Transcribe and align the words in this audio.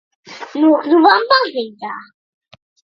Nokļuvām 0.63 1.27
baznīcā. 1.35 1.95